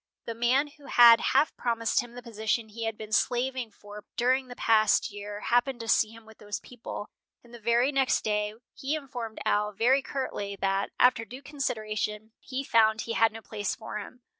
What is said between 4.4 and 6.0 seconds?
the past year happened to